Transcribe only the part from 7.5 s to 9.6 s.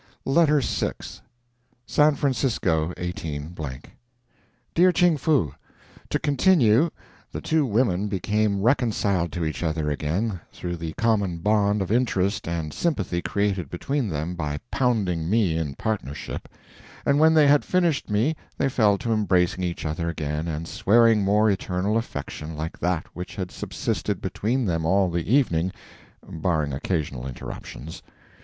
women became reconciled to